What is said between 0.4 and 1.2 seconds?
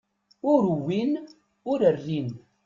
Ur wwin